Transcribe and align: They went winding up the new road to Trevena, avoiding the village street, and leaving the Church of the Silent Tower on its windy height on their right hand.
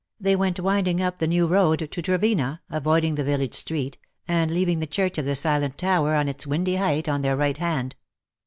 They 0.19 0.35
went 0.35 0.59
winding 0.59 0.99
up 0.99 1.19
the 1.19 1.27
new 1.27 1.45
road 1.45 1.87
to 1.91 2.01
Trevena, 2.01 2.61
avoiding 2.71 3.13
the 3.13 3.23
village 3.23 3.53
street, 3.53 3.99
and 4.27 4.49
leaving 4.49 4.79
the 4.79 4.87
Church 4.87 5.19
of 5.19 5.25
the 5.25 5.35
Silent 5.35 5.77
Tower 5.77 6.15
on 6.15 6.27
its 6.27 6.47
windy 6.47 6.77
height 6.77 7.07
on 7.07 7.21
their 7.21 7.37
right 7.37 7.57
hand. 7.59 7.95